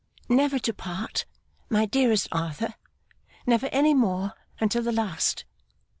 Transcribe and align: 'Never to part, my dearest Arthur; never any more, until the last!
'Never 0.27 0.57
to 0.57 0.73
part, 0.73 1.25
my 1.69 1.85
dearest 1.85 2.27
Arthur; 2.31 2.73
never 3.45 3.67
any 3.67 3.93
more, 3.93 4.33
until 4.59 4.81
the 4.81 4.91
last! 4.91 5.45